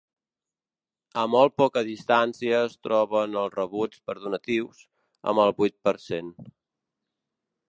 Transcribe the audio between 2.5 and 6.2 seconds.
es troben els rebuts per donatius, amb el vuit per